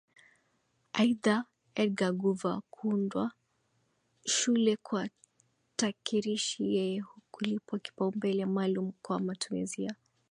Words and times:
Aidha 1.01 1.35
Edgar 1.81 2.13
Guver 2.21 2.59
kuundwa 2.73 3.31
shule 4.25 4.75
kwa 4.77 5.09
takirishi 5.75 6.75
Yeye 6.75 7.03
kulipwa 7.31 7.79
kipaumbele 7.79 8.45
maalum 8.45 8.91
kwa 9.01 9.19
matumizi 9.19 9.83
ya 9.83 9.95